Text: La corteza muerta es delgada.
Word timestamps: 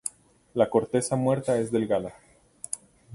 La 0.55 0.67
corteza 0.67 1.15
muerta 1.15 1.59
es 1.59 1.71
delgada. 1.71 2.15